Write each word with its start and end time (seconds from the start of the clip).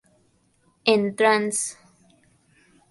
En 0.93 1.05
Trans. 1.15 1.59